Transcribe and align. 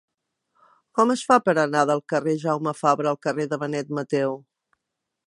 Com 0.99 1.11
es 1.15 1.23
fa 1.31 1.35
per 1.49 1.53
anar 1.63 1.83
del 1.91 2.01
carrer 2.13 2.33
de 2.39 2.43
Jaume 2.45 2.73
Fabra 2.79 3.13
al 3.13 3.21
carrer 3.27 3.47
de 3.53 3.63
Benet 3.65 3.93
Mateu? 3.99 4.35